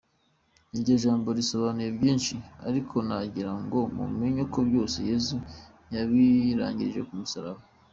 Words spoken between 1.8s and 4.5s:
byinshi, ariko nagira ngo mumenye